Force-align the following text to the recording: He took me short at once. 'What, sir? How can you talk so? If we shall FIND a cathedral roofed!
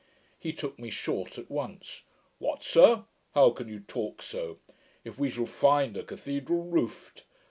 He 0.39 0.51
took 0.51 0.79
me 0.79 0.89
short 0.89 1.37
at 1.37 1.51
once. 1.51 2.01
'What, 2.39 2.63
sir? 2.63 3.05
How 3.35 3.51
can 3.51 3.67
you 3.69 3.79
talk 3.81 4.23
so? 4.23 4.57
If 5.03 5.19
we 5.19 5.29
shall 5.29 5.45
FIND 5.45 5.95
a 5.95 6.01
cathedral 6.03 6.63
roofed! 6.63 7.23